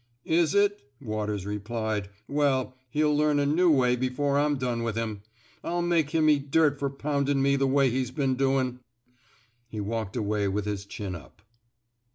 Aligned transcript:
''Is 0.41 0.55
it?" 0.55 0.81
Waters 0.99 1.45
repUed.'' 1.45 2.07
Well, 2.27 2.73
he'U 2.89 3.11
learn 3.11 3.37
a 3.37 3.45
new 3.45 3.69
way 3.69 3.95
before 3.95 4.39
I'm 4.39 4.55
done 4.57 4.81
with 4.81 4.95
him. 4.95 5.21
I'll 5.63 5.83
make 5.83 6.09
him 6.09 6.27
eat 6.27 6.49
dirt 6.49 6.79
fer 6.79 6.89
poundin' 6.89 7.39
me 7.43 7.55
the 7.55 7.67
way 7.67 7.91
he's 7.91 8.09
been 8.09 8.33
doin'." 8.33 8.79
He 9.67 9.79
walked 9.79 10.15
away 10.15 10.47
with 10.47 10.65
his 10.65 10.87
chin 10.87 11.13
up. 11.13 11.43